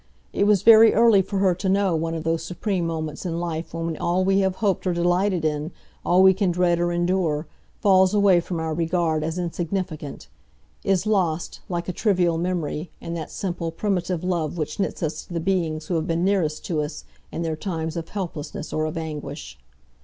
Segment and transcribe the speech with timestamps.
[0.33, 3.71] it was very early for her to know one of those supreme moments in life
[3.75, 5.71] when all we have hoped or delighted in,
[6.03, 7.45] all we can dread or endure,
[7.81, 10.27] falls away from our regard as insignificant;
[10.83, 15.33] is lost, like a trivial memory, in that simple, primitive love which knits us to
[15.33, 18.97] the beings who have been nearest to us, in their times of helplessness or of
[18.97, 19.59] anguish.